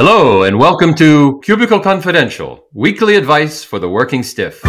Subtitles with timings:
[0.00, 4.64] Hello, and welcome to Cubicle Confidential, weekly advice for the working stiff.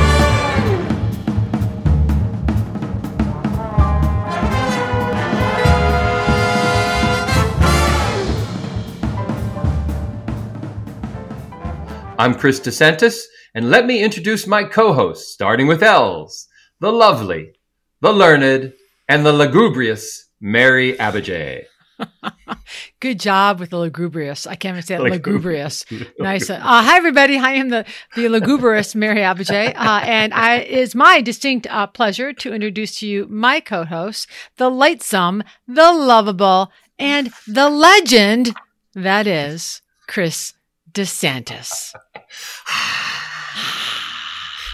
[12.18, 16.48] I'm Chris DeSantis, and let me introduce my co hosts, starting with L's,
[16.80, 17.52] the lovely,
[18.02, 18.74] the learned,
[19.08, 21.69] and the lugubrious Mary Abbajay.
[23.00, 24.46] Good job with the lugubrious.
[24.46, 25.86] I can't even say that lugubrious.
[26.20, 26.50] nice.
[26.50, 27.38] Uh, hi, everybody.
[27.38, 27.86] I am the,
[28.16, 29.76] the lugubrious Mary Abbajay.
[29.76, 33.86] Uh, and I, it is my distinct uh, pleasure to introduce to you my co
[33.86, 38.54] host, the lightsome, the lovable, and the legend
[38.94, 40.54] that is Chris
[40.92, 41.94] DeSantis.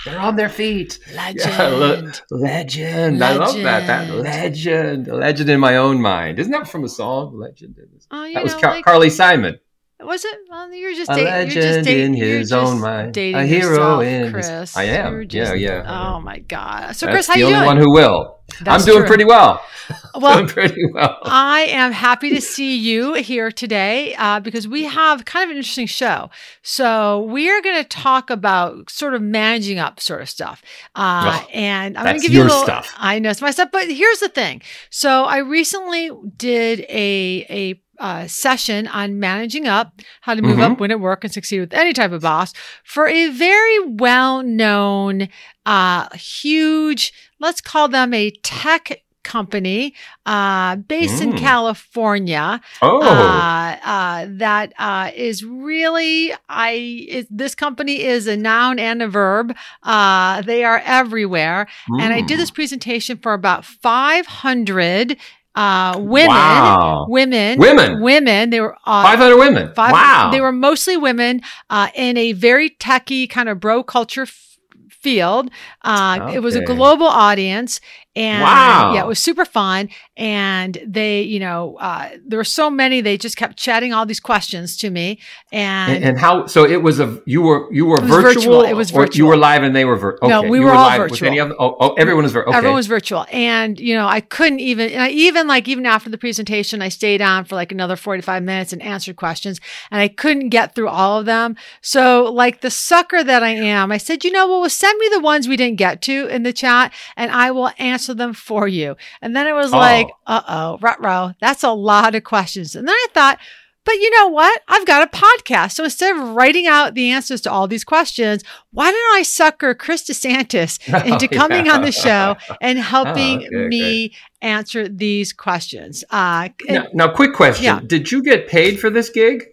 [0.06, 1.00] They're on their feet.
[1.16, 1.54] Legend.
[1.58, 3.24] Yeah, le- legend.
[3.24, 3.88] I love that.
[3.88, 5.08] That legend.
[5.08, 6.40] Legend in my own mind.
[6.40, 7.38] Isn't that from a song?
[7.38, 7.76] Legend.
[8.12, 9.60] Oh, that was Car- like, Carly Simon.
[10.06, 10.38] Was it?
[10.50, 13.18] Well, you're just a dating, legend you're just dating, in his own mind.
[13.18, 14.48] A hero in Chris.
[14.50, 14.76] his.
[14.78, 15.14] I am.
[15.14, 16.14] You're yeah, yeah.
[16.16, 16.96] Oh my god.
[16.96, 17.54] So, That's Chris, how you doing?
[17.54, 18.40] the only one who will.
[18.62, 19.08] That's I'm doing true.
[19.08, 19.64] pretty well.
[20.16, 21.18] Well, doing pretty well.
[21.24, 25.58] I am happy to see you here today uh, because we have kind of an
[25.58, 26.30] interesting show.
[26.64, 30.64] So we are going to talk about sort of managing up sort of stuff,
[30.96, 32.64] uh, Ugh, and I'm going to give you a little.
[32.64, 32.94] stuff.
[32.98, 34.62] I know it's my stuff, but here's the thing.
[34.90, 40.72] So I recently did a a uh, session on managing up, how to move Mhm.
[40.74, 44.44] up, win at work, and succeed with any type of boss for a very well
[44.44, 45.28] known,
[45.66, 49.92] uh, huge, let's call them a tech company
[50.28, 51.38] uh, based in Mm.
[51.40, 53.02] California Oh.
[53.02, 59.08] uh, uh, that uh, is really I it, this company is a noun and a
[59.08, 59.56] verb.
[59.82, 62.38] Uh, they are everywhere, and I did Mm.
[62.38, 65.18] this presentation for about 500
[65.56, 66.28] uh, women.
[66.28, 67.06] Wow.
[67.10, 68.02] Women, Women?
[68.02, 68.50] women.
[68.50, 69.74] They were uh, 500 women.
[69.74, 70.30] Five, wow.
[70.32, 74.58] They were mostly women uh, in a very techie kind of bro culture f-
[74.90, 75.50] field.
[75.82, 77.80] Uh, It was a global audience.
[78.16, 78.94] And Wow.
[78.94, 79.90] yeah, it was super fun.
[80.16, 84.22] And they, you know, uh, there were so many, they just kept chatting all these
[84.22, 85.20] questions to me.
[85.52, 86.46] And, and, and how?
[86.48, 88.34] So it was a you were you were It virtual.
[88.34, 88.62] virtual.
[88.62, 90.30] It was or You were live and they were virtual.
[90.30, 91.28] No, we you were all live virtual.
[91.28, 91.56] any other?
[91.60, 92.50] Oh, oh, everyone was virtual.
[92.50, 92.58] Okay.
[92.58, 93.26] Everyone was virtual.
[93.32, 96.90] And, you know, I couldn't even, and I even like, even after the presentation, I
[96.90, 99.60] stayed on for like another 45 minutes and answered questions
[99.92, 101.56] and I couldn't get through all of them.
[101.82, 105.10] So, like the sucker that I am, I said, you know what, well, send me
[105.12, 108.68] the ones we didn't get to in the chat and I will answer them for
[108.68, 108.96] you.
[109.22, 109.78] And then it was Oh.
[109.78, 112.76] like, uh oh, row, that's a lot of questions.
[112.76, 113.40] And then I thought,
[113.84, 114.62] but you know what?
[114.68, 115.74] I've got a podcast.
[115.74, 119.76] So instead of writing out the answers to all these questions, why don't I sucker
[119.76, 121.74] Chris DeSantis into Oh, coming yeah.
[121.74, 126.04] on the show and helping Oh, okay, me answer these questions?
[126.10, 127.80] Uh, Now, now, quick question: Yeah.
[127.86, 129.44] Did you get paid for this gig?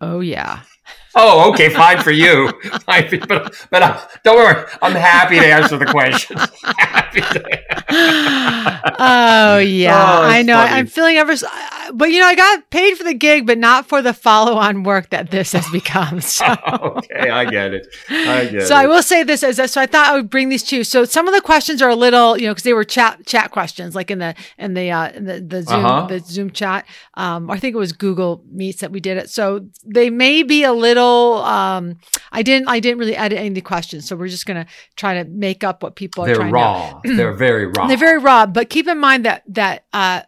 [0.00, 0.62] oh, yeah.
[1.14, 2.50] Oh, okay, fine for you.
[2.86, 6.40] Fine for- but but uh, don't worry, I'm happy to answer the questions.
[8.98, 10.56] oh yeah, Oh, I know.
[10.56, 10.70] funny.
[10.72, 13.58] I'm feeling ever, s- I- but you know, I got paid for the gig, but
[13.58, 16.20] not for the follow-on work that this has become.
[16.20, 16.46] So.
[16.46, 17.86] okay, I get it.
[18.08, 18.78] I get So it.
[18.78, 20.82] I will say this as so I thought I would bring these two.
[20.84, 23.50] So some of the questions are a little, you know, because they were chat chat
[23.50, 26.06] questions, like in the in the uh, in the, the Zoom Uh-huh.
[26.06, 26.86] the Zoom chat.
[27.14, 29.28] Um, I think it was Google Meets that we did it.
[29.28, 31.01] So they may be a little.
[31.02, 31.98] Um,
[32.30, 35.22] I didn't I didn't really edit any of the questions, so we're just gonna try
[35.22, 37.00] to make up what people are They're trying raw.
[37.04, 37.86] They're very raw.
[37.86, 40.22] They're very raw, but keep in mind that that uh,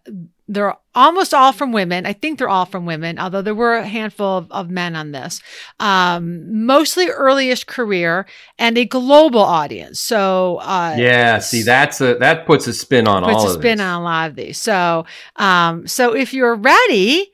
[0.46, 2.04] they're almost all from women.
[2.04, 5.12] I think they're all from women, although there were a handful of, of men on
[5.12, 5.40] this.
[5.80, 8.26] Um, mostly early-ish career
[8.58, 10.00] and a global audience.
[10.00, 11.38] So uh, yeah.
[11.38, 14.04] See, that's a that puts a spin on puts all a of spin on a
[14.04, 14.58] lot of these.
[14.58, 17.32] So um, so if you're ready,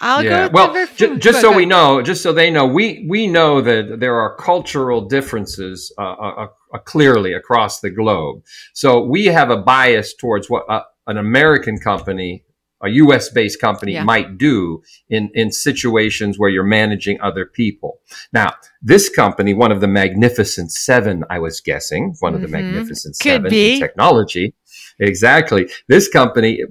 [0.00, 0.28] I'll go.
[0.28, 0.48] yeah.
[0.52, 4.18] Well, the just so we know, just so they know, we we know that there
[4.20, 8.42] are cultural differences uh, uh, uh, clearly across the globe.
[8.74, 12.44] So we have a bias towards what uh, an American company,
[12.82, 13.28] a U.S.
[13.28, 14.04] based company, Yeah.
[14.04, 18.00] might do in in situations where you're managing other people.
[18.32, 22.52] Now, this company, one of the Magnificent Seven, I was guessing, one of the Mhm.
[22.52, 23.74] Magnificent Could Seven be.
[23.74, 24.54] in technology,
[24.98, 25.68] exactly.
[25.88, 26.62] This company.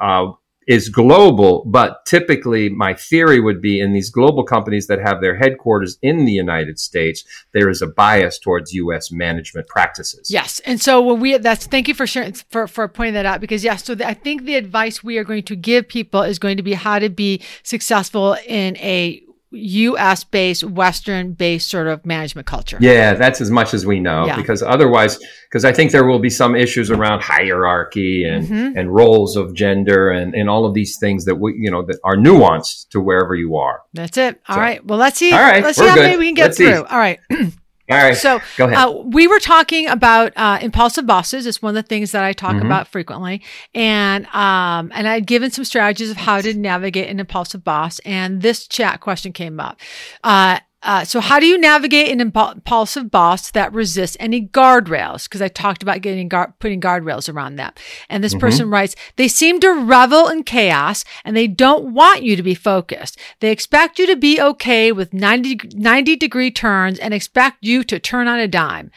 [0.00, 0.26] Uh,
[0.66, 5.36] is global, but typically my theory would be in these global companies that have their
[5.36, 9.10] headquarters in the United States, there is a bias towards U.S.
[9.10, 10.30] management practices.
[10.30, 13.40] Yes, and so when we that's thank you for sharing for for pointing that out
[13.40, 16.38] because yes, so the, I think the advice we are going to give people is
[16.38, 19.23] going to be how to be successful in a
[19.54, 22.78] US based, Western based sort of management culture.
[22.80, 24.36] Yeah, that's as much as we know yeah.
[24.36, 25.18] because otherwise,
[25.48, 28.78] because I think there will be some issues around hierarchy and, mm-hmm.
[28.78, 31.98] and roles of gender and, and all of these things that we, you know, that
[32.04, 33.82] are nuanced to wherever you are.
[33.92, 34.40] That's it.
[34.48, 34.84] All so, right.
[34.84, 35.32] Well, let's see.
[35.32, 35.62] All right.
[35.62, 36.02] Let's see how good.
[36.02, 36.76] many we can get let's through.
[36.76, 36.82] See.
[36.82, 37.20] All right.
[37.90, 38.16] All right.
[38.16, 38.78] So go ahead.
[38.78, 41.46] Uh, we were talking about uh, impulsive bosses.
[41.46, 42.64] It's one of the things that I talk mm-hmm.
[42.64, 43.42] about frequently,
[43.74, 47.98] and um, and I'd given some strategies of how to navigate an impulsive boss.
[48.00, 49.78] And this chat question came up.
[50.22, 55.24] Uh, uh, so how do you navigate an impulsive boss that resists any guardrails?
[55.24, 56.28] Because I talked about getting
[56.58, 57.80] putting guardrails around that.
[58.10, 58.40] And this mm-hmm.
[58.40, 62.54] person writes, they seem to revel in chaos and they don't want you to be
[62.54, 63.18] focused.
[63.40, 67.98] They expect you to be okay with 90, 90 degree turns and expect you to
[67.98, 68.90] turn on a dime.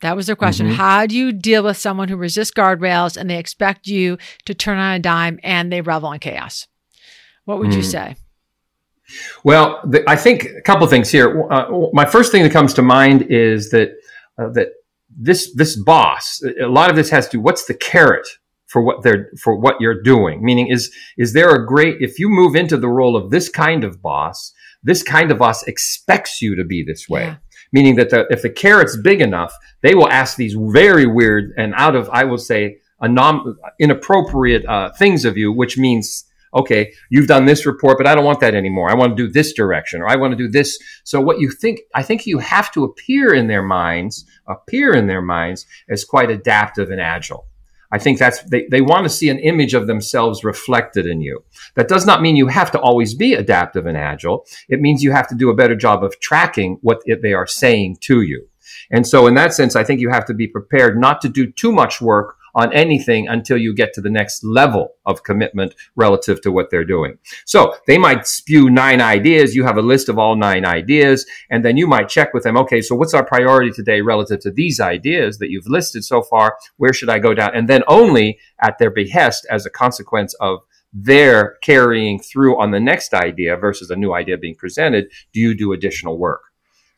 [0.00, 0.66] That was their question.
[0.66, 0.76] Mm-hmm.
[0.76, 4.16] How do you deal with someone who resists guardrails and they expect you
[4.46, 6.68] to turn on a dime and they revel in chaos?
[7.44, 7.76] What would mm.
[7.76, 8.16] you say?
[9.44, 11.50] Well, the, I think a couple of things here.
[11.50, 13.92] Uh, my first thing that comes to mind is that
[14.38, 14.68] uh, that
[15.08, 17.40] this this boss, a lot of this has to do.
[17.40, 18.26] What's the carrot
[18.66, 20.44] for what they're for what you're doing?
[20.44, 23.84] Meaning, is is there a great if you move into the role of this kind
[23.84, 24.52] of boss,
[24.82, 27.24] this kind of boss expects you to be this way.
[27.24, 27.36] Yeah.
[27.72, 31.74] Meaning that the, if the carrot's big enough, they will ask these very weird and
[31.76, 37.26] out of I will say anom- inappropriate uh, things of you, which means okay, you've
[37.26, 38.90] done this report, but I don't want that anymore.
[38.90, 40.78] I want to do this direction or I want to do this.
[41.04, 45.06] So what you think, I think you have to appear in their minds, appear in
[45.06, 47.46] their minds as quite adaptive and agile.
[47.90, 51.42] I think that's, they, they want to see an image of themselves reflected in you.
[51.74, 54.46] That does not mean you have to always be adaptive and agile.
[54.68, 57.96] It means you have to do a better job of tracking what they are saying
[58.02, 58.46] to you.
[58.90, 61.50] And so in that sense, I think you have to be prepared not to do
[61.50, 66.40] too much work on anything until you get to the next level of commitment relative
[66.40, 67.16] to what they're doing.
[67.46, 69.54] So they might spew nine ideas.
[69.54, 72.56] You have a list of all nine ideas, and then you might check with them.
[72.56, 76.58] Okay, so what's our priority today relative to these ideas that you've listed so far?
[76.78, 77.54] Where should I go down?
[77.54, 80.58] And then only at their behest as a consequence of
[80.92, 85.54] their carrying through on the next idea versus a new idea being presented, do you
[85.54, 86.40] do additional work?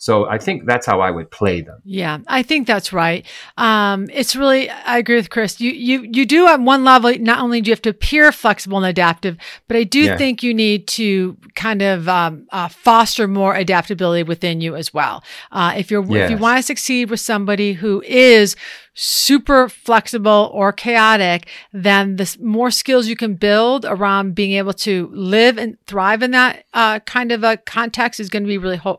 [0.01, 1.83] So I think that's how I would play them.
[1.85, 3.27] Yeah, I think that's right.
[3.59, 5.61] Um, it's really, I agree with Chris.
[5.61, 8.79] You, you, you do at one level, not only do you have to appear flexible
[8.79, 9.37] and adaptive,
[9.69, 10.17] but I do yeah.
[10.17, 15.23] think you need to kind of um, uh, foster more adaptability within you as well.
[15.53, 16.25] Uh, if you're, yes.
[16.25, 18.57] if you want to succeed with somebody who is
[18.95, 25.11] super flexible or chaotic, then the more skills you can build around being able to
[25.13, 28.79] live and thrive in that uh, kind of a context is going to be really
[28.79, 28.99] ho-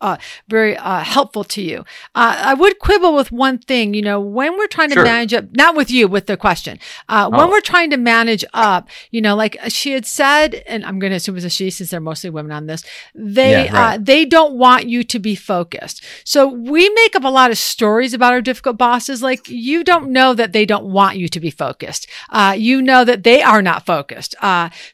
[0.00, 0.16] uh,
[0.48, 1.80] very uh, helpful to you.
[2.14, 3.94] Uh, I would quibble with one thing.
[3.94, 5.04] You know, when we're trying to sure.
[5.04, 6.78] manage up, not with you, with the question,
[7.08, 7.36] uh, oh.
[7.36, 11.10] when we're trying to manage up, you know, like she had said, and I'm going
[11.10, 12.84] to assume it's a she since they're mostly women on this.
[13.14, 13.94] They yeah, right.
[13.94, 16.04] Uh, they don't want you to be focused.
[16.24, 19.22] So we make up a lot of stories about our difficult bosses.
[19.22, 22.06] Like you don't know that they don't want you to be focused.
[22.30, 24.34] Uh, you know that they are not focused.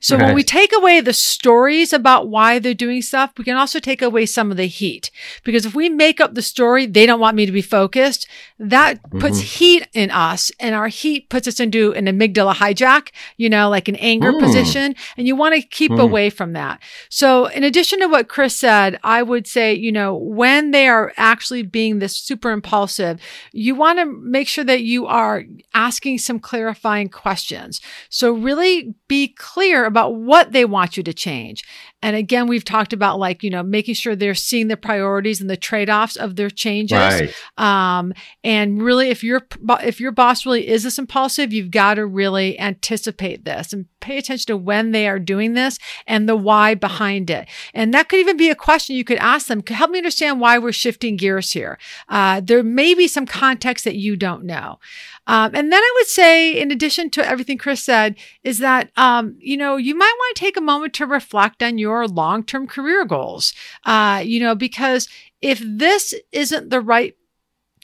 [0.01, 0.27] so right.
[0.27, 4.01] when we take away the stories about why they're doing stuff, we can also take
[4.01, 5.11] away some of the heat heat.
[5.45, 8.27] Because if we make up the story, they don't want me to be focused,
[8.59, 9.19] that mm-hmm.
[9.19, 13.69] puts heat in us and our heat puts us into an amygdala hijack, you know,
[13.69, 14.41] like an anger mm.
[14.41, 14.95] position.
[15.17, 16.01] And you want to keep mm.
[16.01, 16.81] away from that.
[17.09, 21.13] So in addition to what Chris said, I would say, you know, when they are
[21.17, 23.21] actually being this super impulsive,
[23.53, 27.81] you want to make sure that you are asking some clarifying questions.
[28.09, 31.65] So really be clear about what they want you to change.
[32.05, 35.49] And again, we've talked about like, you know, making sure they're seeing the priorities and
[35.49, 36.99] the trade-offs of their changes.
[36.99, 37.35] Right.
[37.57, 38.13] Um,
[38.45, 39.41] and really, if your
[39.83, 44.19] if your boss really is this impulsive, you've got to really anticipate this and pay
[44.19, 47.49] attention to when they are doing this and the why behind it.
[47.73, 49.63] And that could even be a question you could ask them.
[49.67, 51.79] Help me understand why we're shifting gears here.
[52.09, 54.79] Uh, there may be some context that you don't know.
[55.27, 59.37] Um, and then I would say, in addition to everything Chris said, is that, um,
[59.39, 62.67] you know, you might want to take a moment to reflect on your long term
[62.67, 63.55] career goals.
[63.85, 65.09] Uh, you know, because
[65.41, 67.17] if this isn't the right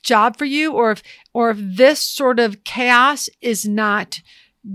[0.03, 4.21] job for you, or if, or if this sort of chaos is not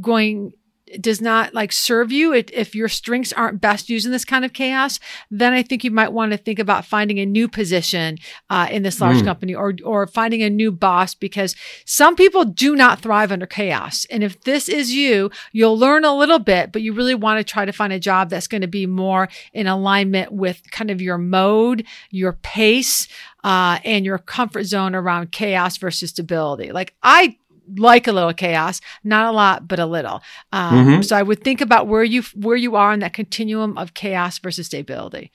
[0.02, 0.54] going
[1.02, 4.46] does not like serve you, it, if your strengths aren't best used in this kind
[4.46, 5.00] of chaos,
[5.32, 8.18] then I think you might want to think about finding a new position
[8.50, 9.26] uh, in this large mm.
[9.26, 14.06] company or or finding a new boss because some people do not thrive under chaos.
[14.12, 17.44] And if this is you, you'll learn a little bit, but you really want to
[17.44, 21.02] try to find a job that's going to be more in alignment with kind of
[21.02, 23.08] your mode, your pace,
[23.44, 26.72] uh, and your comfort zone around chaos versus stability.
[26.72, 27.38] Like I
[27.78, 30.22] like a little chaos, not a lot, but a little.
[30.52, 31.02] Um, mm-hmm.
[31.02, 34.40] So I would think about where you where you are in that continuum of chaos
[34.40, 35.32] versus stability.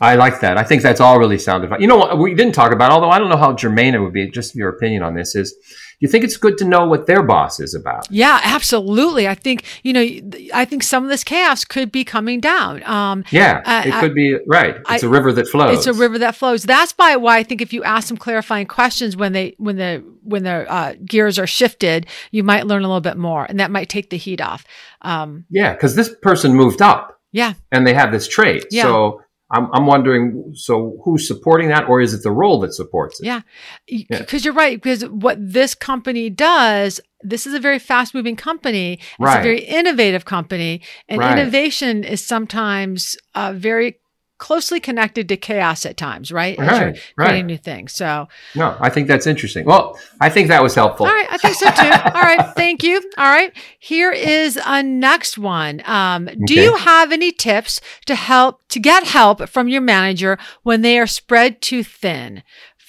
[0.00, 0.56] I like that.
[0.56, 1.80] I think that's all really sound advice.
[1.80, 4.12] You know what we didn't talk about, although I don't know how germane it would
[4.12, 5.54] be, just your opinion on this is
[6.02, 8.10] you think it's good to know what their boss is about?
[8.10, 9.28] Yeah, absolutely.
[9.28, 10.04] I think, you know,
[10.52, 12.82] I think some of this chaos could be coming down.
[12.82, 14.74] Um, yeah, uh, it could be, right.
[14.90, 15.78] It's I, a river that flows.
[15.78, 16.64] It's a river that flows.
[16.64, 20.04] That's by why I think if you ask some clarifying questions when they, when the,
[20.24, 23.70] when the uh, gears are shifted, you might learn a little bit more and that
[23.70, 24.64] might take the heat off.
[25.02, 27.20] Um, yeah, because this person moved up.
[27.30, 27.54] Yeah.
[27.70, 28.66] And they have this trait.
[28.72, 28.82] Yeah.
[28.82, 33.20] So I'm, I'm wondering, so who's supporting that, or is it the role that supports
[33.20, 33.26] it?
[33.26, 33.42] Yeah,
[33.86, 34.38] because yeah.
[34.48, 34.80] you're right.
[34.80, 38.94] Because what this company does, this is a very fast moving company.
[38.94, 39.40] It's right.
[39.40, 41.38] a very innovative company, and right.
[41.38, 43.98] innovation is sometimes uh, very
[44.42, 46.58] closely connected to chaos at times, right?
[46.58, 47.92] As right, creating new things.
[47.92, 49.64] So no, I think that's interesting.
[49.64, 51.06] Well, I think that was helpful.
[51.06, 52.16] All right, I think so too.
[52.16, 53.00] All right, thank you.
[53.16, 55.80] All right, here is a next one.
[55.86, 56.38] Um, okay.
[56.44, 60.98] Do you have any tips to help to get help from your manager when they
[60.98, 62.42] are spread too thin?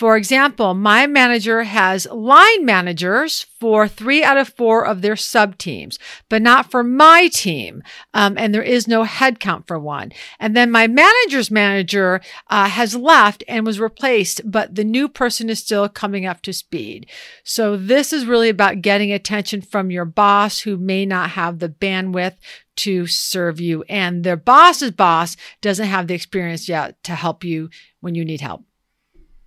[0.04, 5.58] For example, my manager has line managers for three out of four of their sub
[5.58, 7.82] teams, but not for my team.
[8.14, 10.12] Um, and there is no headcount for one.
[10.42, 12.20] And then my manager's manager
[12.50, 16.52] uh, has left and was replaced, but the new person is still coming up to
[16.52, 17.10] speed.
[17.46, 21.70] So this is really about getting attention from your boss who may not have the
[21.70, 22.36] bandwidth
[22.76, 27.70] to serve you and their boss's boss doesn't have the experience yet to help you
[28.02, 28.66] when you need help.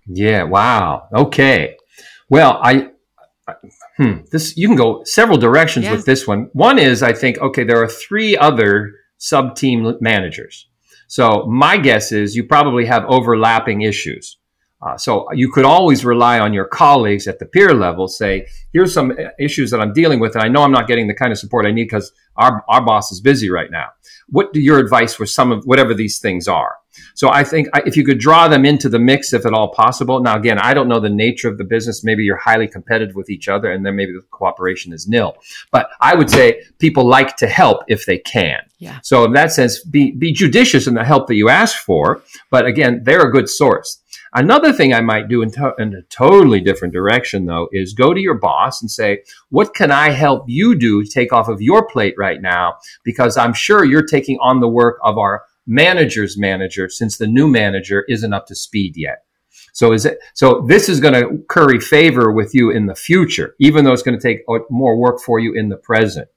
[0.07, 0.43] Yeah.
[0.43, 1.07] Wow.
[1.13, 1.75] Okay.
[2.29, 2.89] Well, I,
[3.97, 5.91] hmm, this you can go several directions yeah.
[5.91, 6.49] with this one.
[6.53, 10.67] One is I think okay, there are three other sub team managers.
[11.07, 14.37] So my guess is you probably have overlapping issues.
[14.79, 18.07] Uh, so you could always rely on your colleagues at the peer level.
[18.07, 21.15] Say, here's some issues that I'm dealing with, and I know I'm not getting the
[21.15, 23.87] kind of support I need because our our boss is busy right now.
[24.29, 26.77] What do your advice for some of whatever these things are?
[27.15, 30.19] So I think if you could draw them into the mix, if at all possible.
[30.19, 32.03] Now, again, I don't know the nature of the business.
[32.03, 35.35] Maybe you're highly competitive with each other, and then maybe the cooperation is nil.
[35.71, 38.59] But I would say people like to help if they can.
[38.79, 38.99] Yeah.
[39.01, 42.21] So in that sense, be be judicious in the help that you ask for.
[42.51, 44.03] But again, they're a good source.
[44.37, 48.13] Another thing I might do in, to- in, a totally different direction, though, is go
[48.13, 51.59] to your boss and say, What can I help you do to take off of
[51.59, 52.75] your plate right now?
[53.03, 57.47] Because I'm sure you're taking on the work of our manager's manager since the new
[57.47, 59.23] manager isn't up to speed yet.
[59.73, 63.55] So is it, so this is going to curry favor with you in the future,
[63.59, 66.27] even though it's going to take more work for you in the present.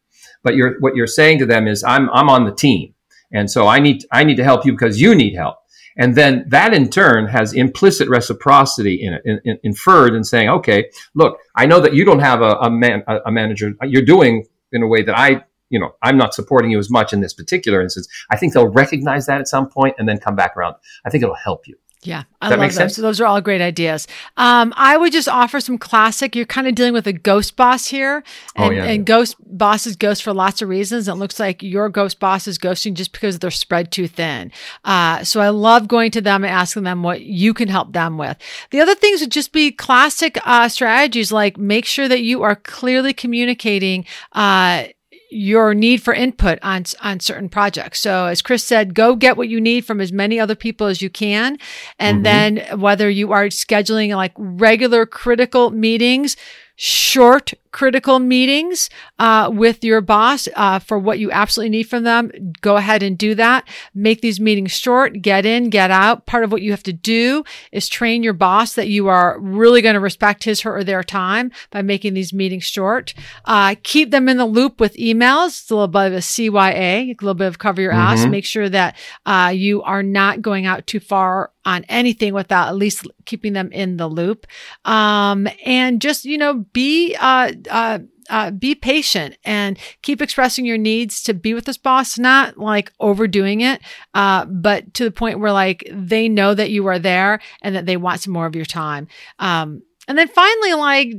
[0.43, 2.95] But you're, what you're saying to them is, I'm, I'm on the team.
[3.31, 5.59] And so I need, I need to help you because you need help.
[6.01, 10.49] And then that in turn has implicit reciprocity in it, in, in, inferred in saying,
[10.49, 13.75] okay, look, I know that you don't have a, a man, a, a manager.
[13.83, 17.13] You're doing in a way that I you know, I'm not supporting you as much
[17.13, 18.09] in this particular instance.
[18.29, 20.75] I think they'll recognize that at some point and then come back around.
[21.05, 21.77] I think it'll help you.
[22.03, 22.75] Yeah, I love those.
[22.75, 22.97] Sense?
[22.97, 24.07] Those are all great ideas.
[24.39, 26.35] Um, I would just offer some classic.
[26.35, 28.25] You're kind of dealing with a ghost boss here,
[28.57, 29.05] oh, and, oh, yeah, and yeah.
[29.05, 31.09] ghost bosses ghost for lots of reasons.
[31.09, 34.51] It looks like your ghost boss is ghosting just because they're spread too thin.
[34.83, 38.17] Uh, so I love going to them and asking them what you can help them
[38.17, 38.39] with.
[38.71, 42.57] The other things would just be classic uh, strategies like make sure that you are
[42.57, 44.07] clearly communicating.
[44.33, 44.85] Uh,
[45.31, 48.01] your need for input on on certain projects.
[48.01, 51.01] So as Chris said, go get what you need from as many other people as
[51.01, 51.57] you can
[51.99, 52.23] and mm-hmm.
[52.59, 56.37] then whether you are scheduling like regular critical meetings,
[56.77, 62.31] short critical meetings uh, with your boss uh, for what you absolutely need from them,
[62.61, 63.69] go ahead and do that.
[63.95, 66.27] Make these meetings short, get in, get out.
[66.27, 69.83] Part of what you have to do is train your boss that you are really
[69.83, 73.15] going to respect his, her, or their time by making these meetings short.
[73.45, 75.49] Uh, keep them in the loop with emails.
[75.49, 78.01] It's a little bit of a CYA, a little bit of cover your mm-hmm.
[78.01, 78.27] ass.
[78.27, 78.97] Make sure that
[79.27, 83.71] uh, you are not going out too far on anything without at least keeping them
[83.73, 84.47] in the loop.
[84.85, 87.99] Um, and just, you know, be, uh, uh,
[88.29, 92.93] uh, be patient and keep expressing your needs to be with this boss, not like
[93.01, 93.81] overdoing it,
[94.15, 97.87] uh, but to the point where like they know that you are there and that
[97.87, 99.09] they want some more of your time.
[99.39, 101.15] Um, and then finally, like,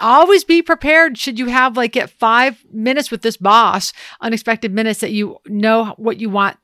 [0.00, 5.00] always be prepared should you have like get five minutes with this boss, unexpected minutes
[5.00, 6.56] that you know what you want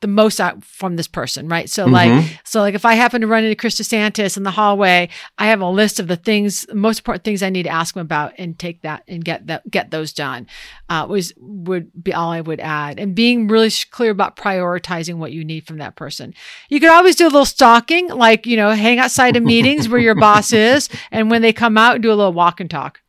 [0.00, 1.70] the most out from this person, right?
[1.70, 1.94] So mm-hmm.
[1.94, 5.08] like, so like if I happen to run into Chris DeSantis in the hallway,
[5.38, 8.02] I have a list of the things, most important things I need to ask him
[8.02, 10.46] about and take that and get that, get those done.
[10.88, 15.32] Uh, was, would be all I would add and being really clear about prioritizing what
[15.32, 16.34] you need from that person.
[16.68, 20.00] You could always do a little stalking, like, you know, hang outside of meetings where
[20.00, 20.88] your boss is.
[21.10, 23.00] And when they come out, do a little walk and talk.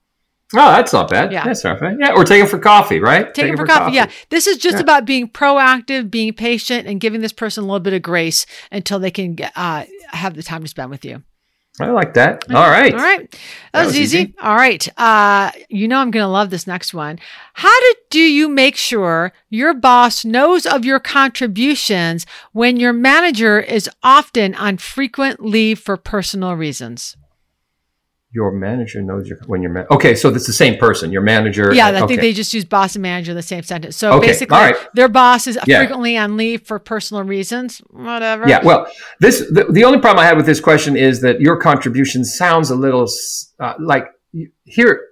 [0.53, 1.31] Oh, that's not bad.
[1.31, 1.97] Yeah, that's not bad.
[1.99, 3.33] Yeah, or take them for coffee, right?
[3.33, 3.79] Take, them for, for coffee.
[3.79, 3.95] coffee.
[3.95, 4.81] Yeah, this is just yeah.
[4.81, 8.99] about being proactive, being patient, and giving this person a little bit of grace until
[8.99, 11.23] they can uh, have the time to spend with you.
[11.79, 12.49] I like that.
[12.53, 12.93] All right.
[12.93, 13.29] All right.
[13.29, 13.39] That,
[13.73, 14.17] that was, was easy.
[14.19, 14.33] easy.
[14.41, 14.87] All right.
[14.97, 17.19] Uh, you know, I'm going to love this next one.
[17.53, 23.59] How do, do you make sure your boss knows of your contributions when your manager
[23.59, 27.17] is often on frequent leave for personal reasons?
[28.35, 31.73] Your manager knows your when you're ma- okay so it's the same person your manager
[31.73, 34.27] yeah i think they just use boss and manager in the same sentence so okay.
[34.27, 34.75] basically right.
[34.93, 35.79] their boss is yeah.
[35.79, 38.85] frequently on leave for personal reasons whatever yeah well
[39.21, 42.69] this the, the only problem i had with this question is that your contribution sounds
[42.69, 43.07] a little
[43.61, 44.07] uh, like
[44.65, 45.07] here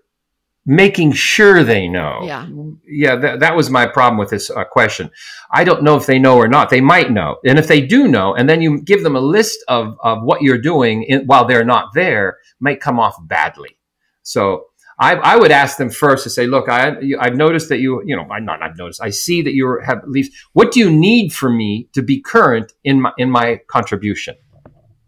[0.66, 2.22] making sure they know.
[2.24, 2.48] Yeah.
[2.86, 5.12] Yeah, that, that was my problem with this uh, question.
[5.52, 6.70] I don't know if they know or not.
[6.70, 7.38] They might know.
[7.46, 10.42] And if they do know, and then you give them a list of, of what
[10.42, 13.78] you're doing in, while they're not there, might come off badly.
[14.22, 14.68] So
[14.98, 18.16] I, I would ask them first to say, look, I, I've noticed that you, you
[18.16, 20.90] know, I'm not, I've noticed, I see that you have at least, what do you
[20.90, 24.36] need from me to be current in my, in my contribution?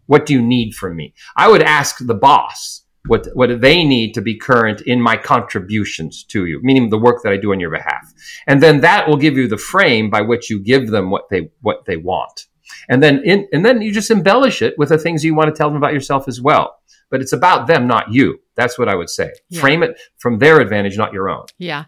[0.06, 1.14] What do you need from me?
[1.36, 6.24] I would ask the boss what what they need to be current in my contributions
[6.24, 8.12] to you, meaning the work that I do on your behalf.
[8.46, 11.50] And then that will give you the frame by which you give them what they
[11.62, 12.46] what they want.
[12.88, 15.56] And then in, and then you just embellish it with the things you want to
[15.56, 16.76] tell them about yourself as well.
[17.08, 18.40] But it's about them, not you.
[18.56, 19.30] That's what I would say.
[19.48, 19.60] Yeah.
[19.60, 21.46] Frame it from their advantage, not your own.
[21.56, 21.84] Yeah.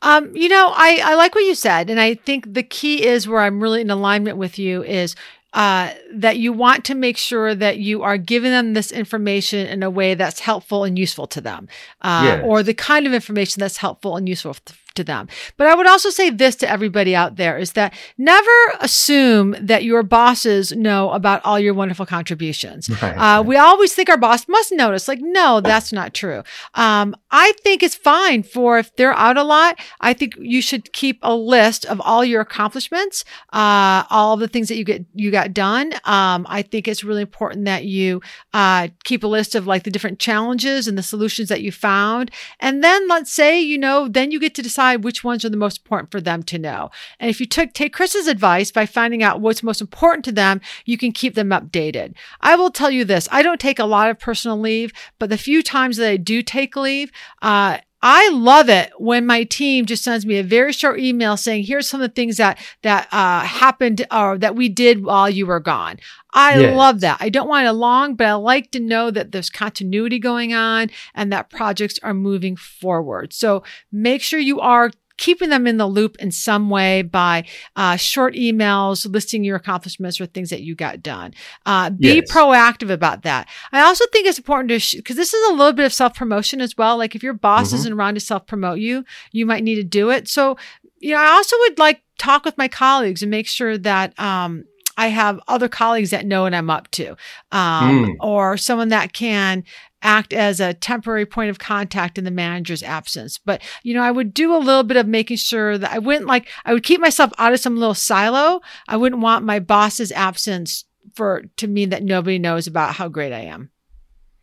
[0.00, 1.90] Um, you know, I, I like what you said.
[1.90, 5.14] And I think the key is where I'm really in alignment with you is
[5.52, 9.82] uh, that you want to make sure that you are giving them this information in
[9.82, 11.68] a way that's helpful and useful to them,
[12.00, 12.44] uh, yes.
[12.44, 14.56] or the kind of information that's helpful and useful
[14.94, 15.28] to them.
[15.56, 19.84] But I would also say this to everybody out there is that never assume that
[19.84, 22.90] your bosses know about all your wonderful contributions.
[23.02, 23.14] Right.
[23.16, 25.08] Uh, we always think our boss must notice.
[25.08, 26.42] Like, no, that's not true.
[26.74, 29.78] Um, I think it's fine for if they're out a lot.
[30.00, 34.68] I think you should keep a list of all your accomplishments, uh, all the things
[34.68, 35.92] that you get you got done.
[36.04, 38.20] Um, I think it's really important that you
[38.52, 42.30] uh, keep a list of like the different challenges and the solutions that you found,
[42.60, 45.50] and then let's say you know, then you get to decide decide which ones are
[45.50, 46.90] the most important for them to know.
[47.20, 50.60] And if you took, take Chris's advice by finding out what's most important to them,
[50.84, 52.14] you can keep them updated.
[52.40, 53.28] I will tell you this.
[53.30, 56.42] I don't take a lot of personal leave, but the few times that I do
[56.42, 60.98] take leave, uh, I love it when my team just sends me a very short
[60.98, 65.04] email saying, here's some of the things that, that, uh, happened or that we did
[65.04, 65.98] while you were gone.
[66.32, 66.76] I yes.
[66.76, 67.18] love that.
[67.20, 70.90] I don't want it long, but I like to know that there's continuity going on
[71.14, 73.32] and that projects are moving forward.
[73.32, 73.62] So
[73.92, 74.90] make sure you are
[75.22, 77.44] keeping them in the loop in some way by
[77.76, 81.32] uh, short emails listing your accomplishments or things that you got done.
[81.64, 82.32] Uh, be yes.
[82.32, 83.48] proactive about that.
[83.70, 86.14] I also think it's important to, because sh- this is a little bit of self
[86.14, 86.98] promotion as well.
[86.98, 87.76] Like if your boss mm-hmm.
[87.76, 90.26] isn't around to self promote you, you might need to do it.
[90.26, 90.56] So,
[90.98, 94.64] you know, I also would like talk with my colleagues and make sure that, um,
[94.98, 97.12] I have other colleagues that know what I'm up to,
[97.52, 98.16] um, mm.
[98.20, 99.64] or someone that can
[100.02, 103.38] act as a temporary point of contact in the manager's absence.
[103.38, 106.26] But, you know, I would do a little bit of making sure that I wouldn't
[106.26, 108.60] like, I would keep myself out of some little silo.
[108.88, 110.84] I wouldn't want my boss's absence
[111.14, 113.70] for, to mean that nobody knows about how great I am.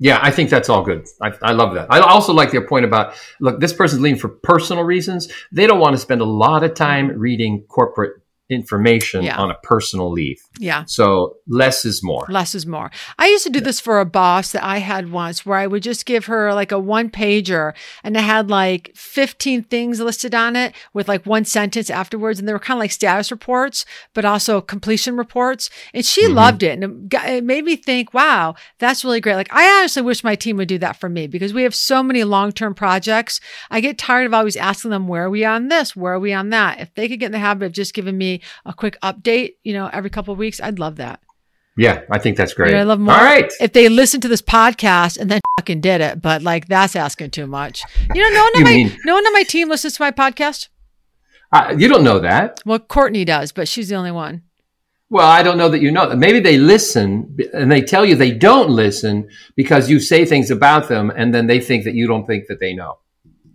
[0.02, 1.06] Yeah, I think that's all good.
[1.22, 1.88] I, I love that.
[1.92, 5.28] I also like your point about look, this person's leaving for personal reasons.
[5.52, 8.19] They don't want to spend a lot of time reading corporate
[8.50, 9.38] information yeah.
[9.38, 10.42] on a personal leave.
[10.58, 10.84] Yeah.
[10.86, 12.26] So less is more.
[12.30, 12.90] Less is more.
[13.20, 13.66] I used to do yeah.
[13.66, 16.72] this for a boss that I had once where I would just give her like
[16.72, 21.46] a one pager and it had like 15 things listed on it with like one
[21.46, 22.40] sentence afterwards.
[22.40, 25.70] And they were kind of like status reports, but also completion reports.
[25.94, 26.36] And she mm-hmm.
[26.36, 26.82] loved it.
[26.82, 29.36] And it, it made me think, wow, that's really great.
[29.36, 32.02] Like I honestly wish my team would do that for me because we have so
[32.02, 33.40] many long term projects.
[33.70, 35.96] I get tired of always asking them, where are we on this?
[35.96, 36.80] Where are we on that?
[36.80, 39.74] If they could get in the habit of just giving me a quick update, you
[39.74, 41.22] know, every couple of weeks, I'd love that.
[41.78, 42.76] Yeah, I think that's great.
[42.76, 43.14] I love more.
[43.14, 43.50] All right.
[43.62, 47.32] If they listen to this podcast and then fucking did it, but like that's asking
[47.32, 47.84] too much.
[48.14, 50.12] You know, no one on my mean, no one on my team listens to my
[50.12, 50.68] podcast.
[51.54, 52.62] Uh, you don't know that.
[52.66, 54.44] Well, Courtney does, but she's the only one.
[55.10, 56.18] Well, I don't know that you know that.
[56.18, 60.88] Maybe they listen and they tell you they don't listen because you say things about
[60.88, 63.00] them and then they think that you don't think that they know.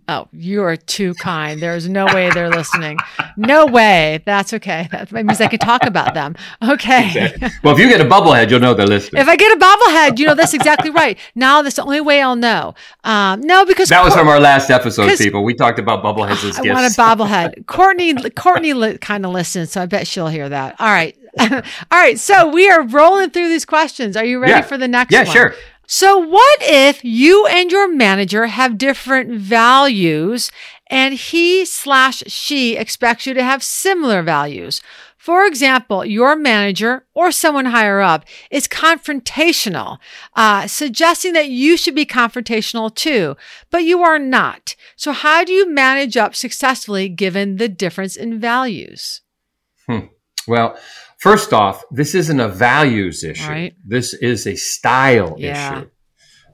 [0.07, 1.59] Oh, you are too kind.
[1.59, 2.99] There's no way they're listening.
[3.37, 4.21] No way.
[4.25, 4.87] That's okay.
[4.91, 6.35] That means I can talk about them.
[6.63, 7.07] Okay.
[7.07, 7.49] Exactly.
[7.63, 9.21] Well, if you get a bubblehead, you'll know they're listening.
[9.21, 11.17] If I get a bubblehead, you know that's exactly right.
[11.33, 12.75] Now that's the only way I'll know.
[13.03, 15.43] Um, no, because that was from our last episode, people.
[15.43, 16.69] We talked about bubbleheads as I gifts.
[16.69, 17.65] I want a bobblehead.
[17.65, 20.75] Courtney, Courtney li- kind of listens, so I bet she'll hear that.
[20.79, 21.17] All right.
[21.39, 22.19] All right.
[22.19, 24.15] So we are rolling through these questions.
[24.15, 24.61] Are you ready yeah.
[24.61, 25.33] for the next yeah, one?
[25.33, 25.55] sure.
[25.87, 30.51] So, what if you and your manager have different values
[30.87, 34.81] and he slash she expects you to have similar values?
[35.25, 39.97] For example, your manager or someone higher up is confrontational,
[40.35, 43.35] uh, suggesting that you should be confrontational too,
[43.71, 44.75] but you are not.
[44.95, 49.21] So, how do you manage up successfully given the difference in values?
[49.87, 50.07] Hmm.
[50.47, 50.77] Well,
[51.19, 53.49] first off, this isn't a values issue.
[53.49, 53.73] Right.
[53.85, 55.79] This is a style Yeah.
[55.79, 55.89] issue.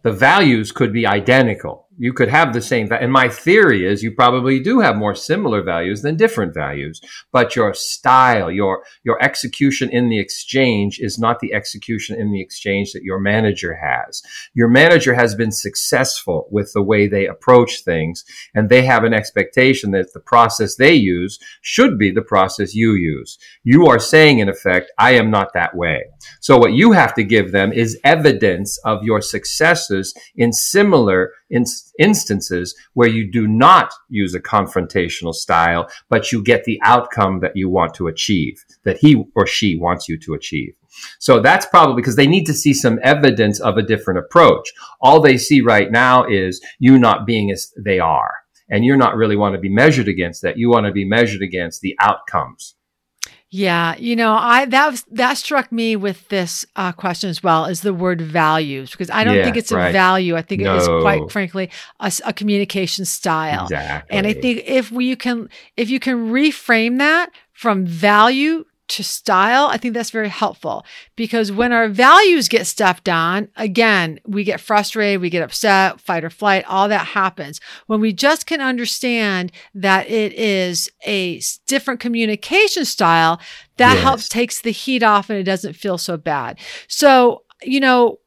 [0.03, 1.80] The values could be identical.
[1.97, 5.13] You could have the same, va- and my theory is you probably do have more
[5.13, 7.01] similar values than different values,
[7.33, 12.41] but your style, your, your execution in the exchange is not the execution in the
[12.41, 14.23] exchange that your manager has.
[14.53, 18.23] Your manager has been successful with the way they approach things,
[18.55, 22.93] and they have an expectation that the process they use should be the process you
[22.93, 23.37] use.
[23.63, 26.05] You are saying, in effect, I am not that way.
[26.39, 31.65] So what you have to give them is evidence of your successes in similar in-
[31.99, 37.55] instances where you do not use a confrontational style, but you get the outcome that
[37.55, 40.73] you want to achieve, that he or she wants you to achieve.
[41.19, 44.71] So that's probably because they need to see some evidence of a different approach.
[45.01, 48.33] All they see right now is you not being as they are.
[48.69, 50.57] And you're not really want to be measured against that.
[50.57, 52.75] You want to be measured against the outcomes.
[53.53, 57.65] Yeah, you know, I that was, that struck me with this uh, question as well
[57.65, 60.37] is the word values because I don't Yeah, think it's a value.
[60.37, 63.65] I think it is quite frankly a communication style.
[63.65, 64.17] Exactly.
[64.17, 69.03] And I think if we you can if you can reframe that from value to
[69.03, 74.43] style, I think that's very helpful because when our values get stepped on, again, we
[74.43, 77.59] get frustrated, we get upset, fight or flight, all that happens.
[77.87, 83.41] When we just can understand that it is a different communication style,
[83.77, 84.03] that Yes.
[84.03, 86.59] helps takes the heat off and it doesn't feel so bad.
[86.87, 88.19] So, you know,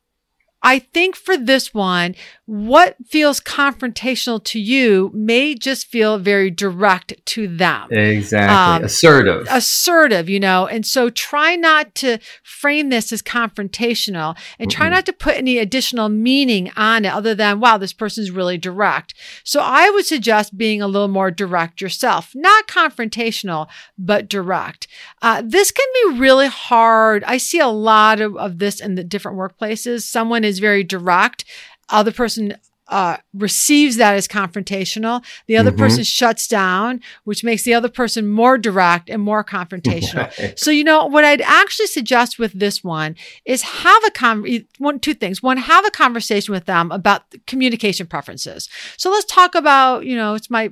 [0.64, 7.14] I think for this one, what feels confrontational to you may just feel very direct
[7.26, 7.92] to them.
[7.92, 8.54] Exactly.
[8.54, 9.46] Um, Assertive.
[9.50, 14.92] Assertive, you know, and so try not to frame this as confrontational and try Mm-mm.
[14.92, 19.14] not to put any additional meaning on it other than, wow, this person's really direct.
[19.44, 24.86] So I would suggest being a little more direct yourself, not confrontational, but direct.
[25.22, 27.22] Uh, this can be really hard.
[27.24, 30.02] I see a lot of, of this in the different workplaces.
[30.02, 31.44] Someone is very direct,
[31.88, 35.24] other person uh, receives that as confrontational.
[35.46, 35.78] The other Mhm.
[35.78, 40.30] person shuts down, which makes the other person more direct and more confrontational.
[40.38, 40.58] Right.
[40.58, 44.44] So, you know, what I'd actually suggest with this one is have a con
[44.76, 45.42] one, two things.
[45.42, 48.68] One, have a conversation with them about communication preferences.
[48.98, 50.70] So let's talk about, you know, it's my,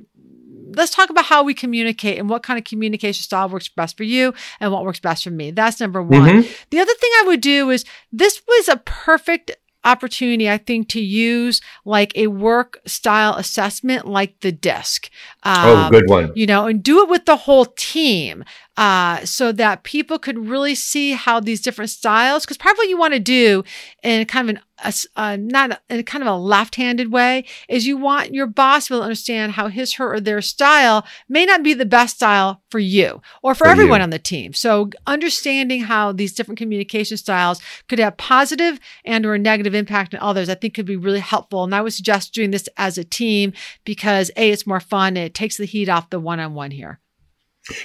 [0.75, 4.03] let's talk about how we communicate and what kind of communication style works best for
[4.03, 5.49] you and what works best for me.
[5.49, 6.43] That's number one.
[6.43, 6.55] Mhm.
[6.69, 9.51] The other thing I would do is this was a perfect
[9.85, 15.09] opportunity, I think, to use like a work style assessment like the DISC.
[15.43, 16.31] Oh, Um, good one.
[16.35, 18.43] you know, and do it with the whole team
[18.75, 22.89] uh, so that people could really see how these different styles, because part of what
[22.89, 23.63] you want to do
[24.01, 27.85] in kind of an, a uh, not in a kind of a left-handed way is
[27.85, 31.05] you want your boss to be able to understand how his, her, or their style
[31.29, 34.05] may not be the best style for you or for, For everyone you.
[34.05, 34.53] on the team.
[34.53, 40.19] So understanding how these different communication styles could have positive and or negative impact on
[40.21, 41.63] others, I think could be really helpful.
[41.63, 43.53] And I would suggest doing this as a team
[43.85, 46.99] because A, it's more fun and it takes the heat off the one-on-one here.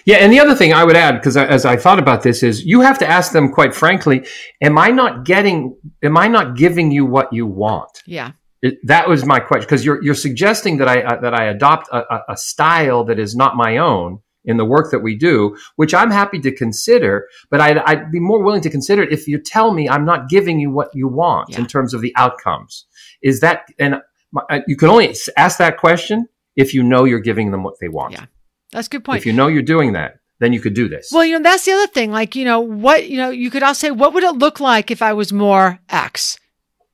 [0.05, 2.65] Yeah, and the other thing I would add, because as I thought about this, is
[2.65, 4.27] you have to ask them quite frankly,
[4.61, 8.03] am I not getting, am I not giving you what you want?
[8.07, 8.33] Yeah.
[8.61, 11.89] It, that was my question, because you're you're suggesting that I uh, that I adopt
[11.93, 15.95] a, a, style that is not my own in the work that we do, which
[15.95, 19.39] I'm happy to consider, but I'd, I'd be more willing to consider it if you
[19.39, 21.61] tell me I'm not giving you what you want Yeah.
[21.61, 22.87] in terms of the outcomes.
[23.23, 27.21] Is that and my, uh, you can only ask that question if you know you're
[27.21, 28.15] giving them what they want.
[28.15, 28.25] Yeah.
[28.73, 29.19] That's a good point.
[29.19, 31.11] If you know you're doing that, then you could do this.
[31.13, 32.13] well, you know, that's the other thing.
[32.13, 34.91] Like, you know, what, you know, you could also say, what would it look like
[34.91, 36.39] if I was more X?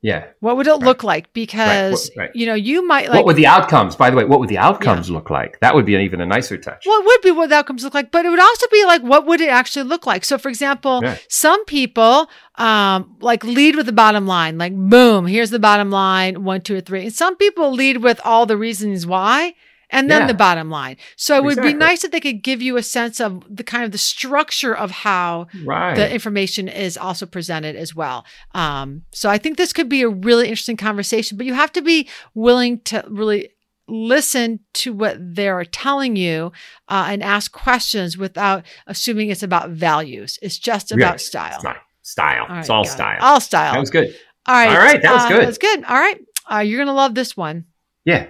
[0.01, 0.27] yeah.
[0.41, 1.33] What would it look like?
[1.33, 2.31] Because, Right.
[2.35, 3.97] you know, you might like, what would the outcomes?
[3.97, 5.59] By the way, what would the outcomes look like?
[5.61, 6.85] That would be an, even a nicer touch.
[6.85, 9.25] what would be what the outcomes look like, but it would also be like, what
[9.27, 10.27] would it actually look like?
[10.27, 11.17] So, for example, Yeah.
[11.31, 16.45] some people um, like lead with the bottom line, like, boom, here's the bottom line,
[16.45, 17.05] one, two, or three.
[17.05, 19.55] And some people lead with all the reasons why.
[19.91, 20.27] And then Yeah.
[20.29, 20.97] the bottom line.
[21.17, 23.85] So it would be nice if they could give you a sense of the kind
[23.85, 25.95] of the structure of how right.
[25.95, 28.25] the information is also presented as well.
[28.55, 31.83] Um, so I think this could be a really interesting conversation, but you have to
[31.83, 33.51] be willing to really
[33.87, 36.51] listen to what they're telling you
[36.89, 40.39] uh, and ask questions without assuming it's about values.
[40.41, 41.27] It's just about Yes.
[41.27, 41.55] style.
[41.57, 42.47] It's not style.
[42.49, 42.93] All it's right, all got it.
[42.95, 43.19] style.
[43.21, 43.73] All style.
[43.75, 44.15] That was good.
[44.47, 44.69] All right.
[44.71, 45.47] All right, that was uh, good.
[45.47, 45.85] That's good.
[45.85, 46.19] All right.
[46.51, 47.65] Uh, you're going to love this one.
[48.05, 48.27] Yeah.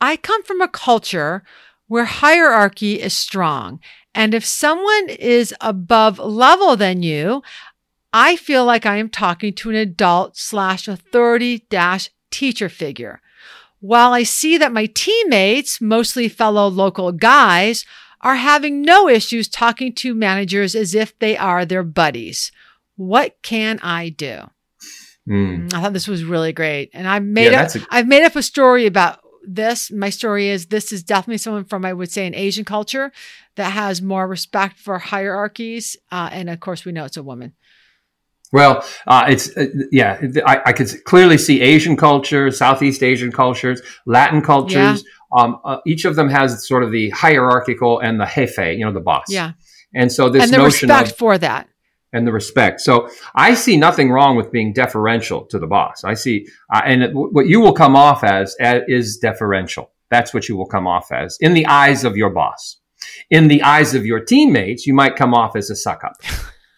[0.00, 1.42] I come from a culture
[1.86, 3.80] where hierarchy is strong.
[4.14, 7.42] And if someone is above level than you,
[8.12, 13.20] I feel like I am talking to an adult slash authority dash teacher figure.
[13.80, 17.84] While I see that my teammates, mostly fellow local guys,
[18.20, 22.50] are having no issues talking to managers as if they are their buddies.
[22.96, 24.50] What can I do?
[25.28, 25.72] Mm.
[25.72, 26.90] I thought this was really great.
[26.92, 29.90] And I made Yeah, up a- I've made up a story about this.
[29.90, 33.12] My story is this is definitely someone from I would say an Asian culture
[33.56, 35.96] that has more respect for hierarchies.
[36.10, 37.54] Uh, and of course we know it's a woman.
[38.52, 40.20] Well, uh, it's uh, yeah.
[40.46, 45.04] I, I could clearly see Asian culture, Southeast Asian cultures, Latin cultures.
[45.36, 48.92] Um, uh, each of them has sort of the hierarchical and the jefe, you know,
[48.92, 49.26] the boss.
[49.28, 49.52] Yeah.
[49.94, 51.68] And so this and the notion respect of for that.
[52.12, 52.80] And the respect.
[52.80, 56.04] So I see nothing wrong with being deferential to the boss.
[56.04, 59.90] I see, uh, and it, what you will come off as, as is deferential.
[60.10, 62.80] That's what you will come off as in the eyes of your boss.
[63.30, 66.14] In the eyes of your teammates, you might come off as a suck up,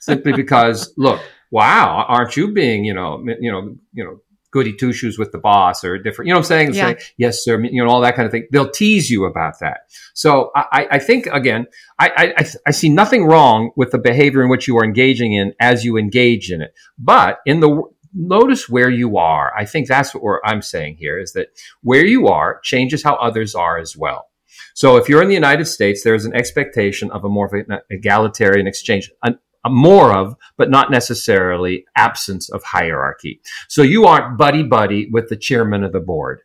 [0.01, 4.93] simply because, look, wow, aren't you being, you know, you know, you know, goody two
[4.93, 6.75] shoes with the boss or different, you know what I'm saying?
[6.75, 6.95] Yeah.
[6.99, 8.47] Say, yes, sir, you know, all that kind of thing.
[8.51, 9.81] They'll tease you about that.
[10.15, 11.67] So I, I- think again,
[11.99, 15.55] I, I- I, see nothing wrong with the behavior in which you are engaging in
[15.61, 16.75] as you engage in it.
[16.99, 17.83] But in the
[18.13, 19.53] notice where you are.
[19.57, 21.49] I think that's what we're, I'm saying here is that
[21.83, 24.29] where you are changes how others are as well.
[24.75, 27.79] So if you're in the United States, there's an expectation of a more of an
[27.91, 29.11] egalitarian exchange.
[29.23, 33.41] An, more of, but not necessarily absence of hierarchy.
[33.69, 36.41] So you aren't buddy buddy with the chairman of the board.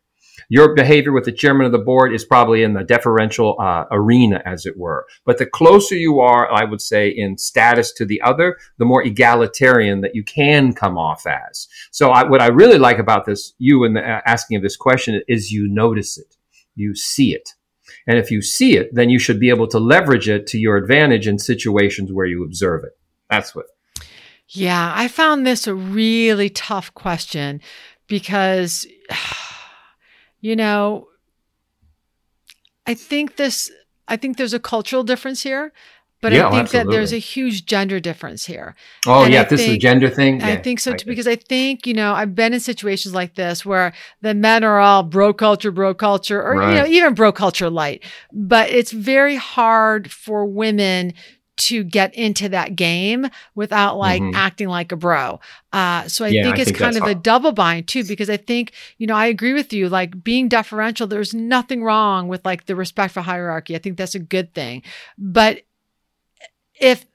[0.49, 4.41] Your behavior with the chairman of the board is probably in the deferential uh, arena,
[4.45, 5.05] as it were.
[5.25, 9.03] But the closer you are, I would say, in status to the other, the more
[9.03, 11.67] egalitarian that you can come off as.
[11.91, 15.21] So I, what I really like about this, you and the asking of this question,
[15.27, 16.35] is you notice it,
[16.75, 17.49] you see it.
[18.07, 20.77] And if you see it, then you should be able to leverage it to your
[20.77, 22.91] advantage in situations where you observe it.
[23.29, 23.65] That's what.
[24.47, 27.61] Yeah, I found this a really tough question
[28.07, 28.85] because,
[30.41, 31.07] you know,
[32.85, 33.71] I think this,
[34.07, 35.73] I think there's a cultural difference here,
[36.21, 38.75] but Yeah, I think that there's a huge gender difference here.
[39.05, 40.41] Oh And yeah, I this is a gender thing.
[40.41, 43.35] I think so I too, because I think, you know, I've been in situations like
[43.35, 47.31] this where the men are all bro culture, bro culture, or, you know, even bro
[47.31, 48.03] culture light.
[48.31, 51.13] But it's very hard for women
[51.57, 54.33] to get into that game without like Mhm.
[54.33, 55.39] acting like a bro.
[55.71, 58.29] Uh, so I Yeah, think I it's think kind of a double bind too, because
[58.29, 62.43] I think, you know, I agree with you, like being deferential, there's nothing wrong with
[62.45, 63.75] like the respect for hierarchy.
[63.75, 64.83] I think that's a good thing.
[65.17, 65.61] But
[66.79, 67.05] if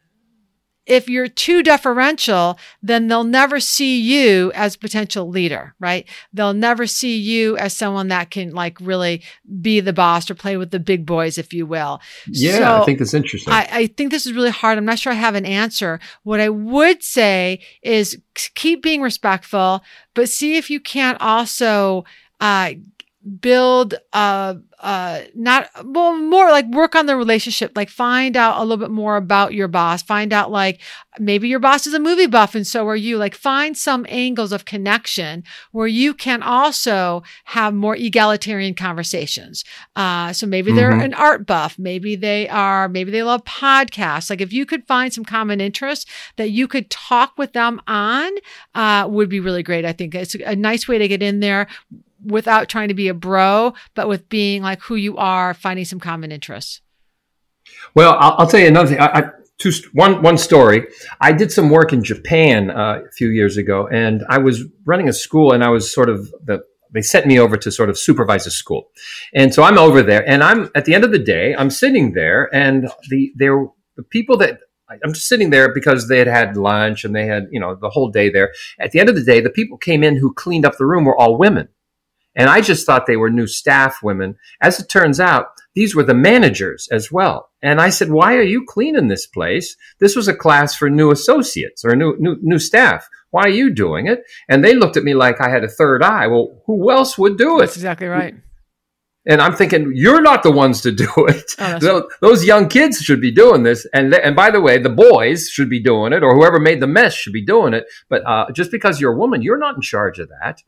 [0.91, 6.05] if you're too deferential, then they'll never see you as potential leader, right?
[6.33, 9.23] They'll never see you as someone that can like really
[9.63, 12.01] be the boss or play with the big boys, if you will.
[12.27, 13.53] Yeah, So I think that's interesting.
[13.53, 14.79] I, I think this is really hard.
[14.79, 16.01] I'm not sure I have an answer.
[16.25, 22.05] What I would say is keep being respectful, but see if you can't also
[22.41, 22.73] uh,
[23.41, 28.63] build uh uh not well more like work on the relationship like find out a
[28.63, 30.81] little bit more about your boss find out like
[31.19, 34.53] maybe your boss is a movie buff and so are you like find some angles
[34.53, 39.65] of connection where you can also have more egalitarian conversations.
[39.97, 41.05] Uh so maybe they're Mhm.
[41.05, 44.31] an art buff maybe they are maybe they love podcasts.
[44.31, 46.07] Like if you could find some common interests
[46.37, 48.31] that you could talk with them on
[48.75, 50.15] uh would be really great i think.
[50.15, 51.67] It's a nice way to get in there
[52.25, 56.01] without trying to be a bro, but with being like who you are, finding some
[56.01, 56.81] common interests.
[57.95, 59.01] Well, I'll, I'll tell you another thing.
[59.01, 59.23] I, I,
[59.59, 60.87] two, one, one story.
[61.21, 65.09] I did some work in Japan uh, a few years ago, and I was running
[65.09, 66.63] a school, and I was sort of the.
[66.93, 68.91] They sent me over to sort of supervise a school,
[69.33, 72.15] and so I'm over there, and I'm at the end of the day, I'm sitting
[72.15, 73.65] there, and the there
[73.97, 74.59] the people that
[75.05, 77.91] I'm just sitting there because they had had lunch and they had you know the
[77.91, 78.53] whole day there.
[78.81, 81.05] At the end of the day, the people came in who cleaned up the room
[81.05, 81.69] were all women.
[82.37, 84.37] And I just thought they were new staff women.
[84.61, 87.51] As it turns out, these were the managers as well.
[87.63, 89.77] And I said, why are you cleaning this place?
[89.99, 93.09] This was a class for new associates or new, new, new staff.
[93.31, 94.23] Why are you doing it?
[94.49, 96.27] And they looked at me like I had a third eye.
[96.27, 97.63] Well, who else would do it?
[97.63, 98.35] That's exactly right.
[99.27, 101.53] And I'm thinking, you're not the ones to do it.
[101.59, 103.87] Oh, that's Tho- Those young kids should be doing this.
[103.93, 106.81] And, th- and by the way, the boys should be doing it or whoever made
[106.81, 107.85] the mess should be doing it.
[108.09, 110.63] But uh, just because you're a woman, you're not in charge of that.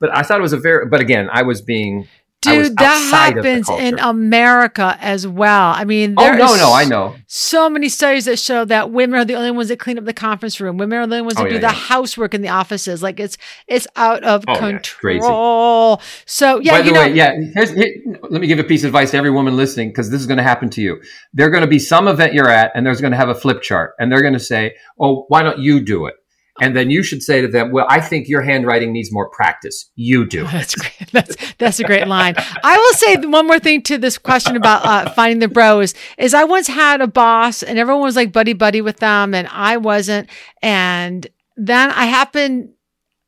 [0.00, 2.08] But I thought it was a very, but again, I was being
[2.40, 5.72] Dude, that happens in America as well.
[5.72, 7.16] I mean, oh no, no, I know.
[7.26, 10.12] So many studies that show that women are the only ones that clean up the
[10.12, 10.76] conference room.
[10.76, 11.72] Women are the only ones that oh, do yeah, the yeah.
[11.72, 13.02] housework in the offices.
[13.02, 15.96] Like it's it's out of oh, control.
[15.98, 17.34] Yeah, so yeah, By the know, way, yeah.
[17.54, 17.92] Here's, here,
[18.30, 20.38] let me give a piece of advice to every woman listening because this is going
[20.38, 21.02] to happen to you.
[21.32, 23.62] They're going to be some event you're at, and there's going to have a flip
[23.62, 26.14] chart, and they're going to say, "Oh, why don't you do it?"
[26.60, 29.90] And then you should say to them, "Well, I think your handwriting needs more practice.
[29.94, 31.12] You do." That's great.
[31.12, 32.34] That's that's a great line.
[32.36, 36.34] I will say one more thing to this question about uh, finding the bros is
[36.34, 39.76] I once had a boss, and everyone was like buddy buddy with them, and I
[39.76, 40.28] wasn't.
[40.62, 42.70] And then I happened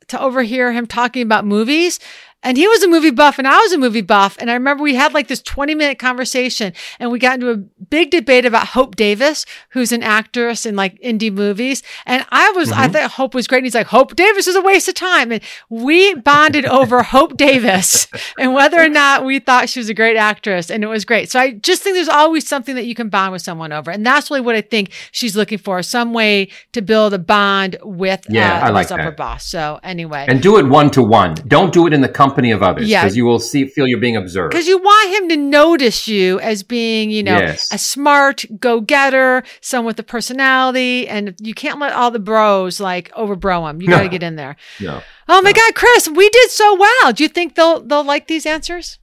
[0.08, 2.00] to overhear him talking about movies.
[2.42, 4.36] And he was a movie buff and I was a movie buff.
[4.40, 7.56] And I remember we had like this 20 minute conversation and we got into a
[7.56, 11.82] big debate about Hope Davis, who's an actress in like indie movies.
[12.06, 12.80] And I was, mm-hmm.
[12.80, 13.58] I thought Hope was great.
[13.58, 15.32] And he's like, Hope Davis is a waste of time.
[15.32, 18.06] And we bonded over Hope Davis
[18.38, 20.70] and whether or not we thought she was a great actress.
[20.70, 21.30] And it was great.
[21.30, 23.90] So I just think there's always something that you can bond with someone over.
[23.90, 27.76] And that's really what I think she's looking for some way to build a bond
[27.82, 29.44] with yeah, uh, I like upper boss.
[29.44, 30.24] So anyway.
[30.26, 31.34] And do it one to one.
[31.46, 33.98] Don't do it in the company company of others because you will see feel you're
[33.98, 34.52] being observed.
[34.52, 37.68] Because you want him to notice you as being, you know, yes.
[37.72, 43.10] a smart go-getter, someone with a personality, and you can't let all the bros like
[43.12, 43.82] overbro him.
[43.82, 44.56] You got to get in there.
[44.80, 45.02] No.
[45.28, 45.54] Oh my no.
[45.54, 47.12] God, Chris, we did so well.
[47.12, 48.98] Do you think they'll they'll like these answers?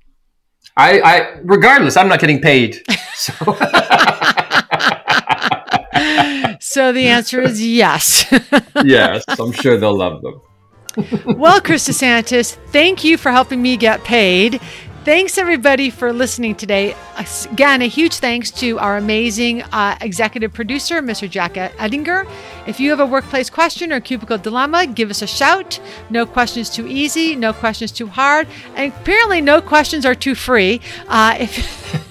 [0.75, 2.81] I, I regardless, I'm not getting paid.
[3.17, 3.33] So.
[6.59, 8.31] so the answer is yes.
[8.85, 10.39] yes, I'm sure they'll love them
[11.25, 14.59] well, Chris DeSantis, thank you for helping me get paid.
[15.07, 16.93] Thanks, everybody, for listening today.
[17.49, 21.29] Again, a huge thanks to our amazing uh, executive producer, Mr.
[21.29, 22.29] Jack Edinger.
[22.67, 25.79] If you have a workplace question or cubicle dilemma, give us a shout.
[26.09, 30.81] No questions too easy, no questions too hard, and apparently, no questions are too free.
[31.07, 32.03] Uh, if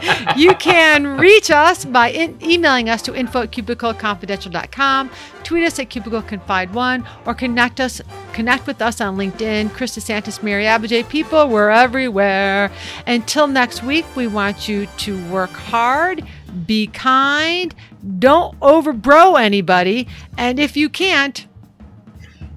[0.36, 5.10] you can reach us by in- emailing us to info at cubicleconfidential.com,
[5.42, 8.00] tweet us at cubicleconfide1, or connect us
[8.32, 9.70] connect with us on LinkedIn.
[9.72, 12.70] Chris DeSantis, Mary Abbajay, people, we're everywhere.
[13.06, 16.24] Until next week, we want you to work hard,
[16.66, 17.74] be kind,
[18.18, 20.06] don't overbro anybody,
[20.36, 21.46] and if you can't,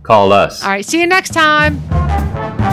[0.04, 0.64] call us.
[0.64, 2.69] All right, see you next time.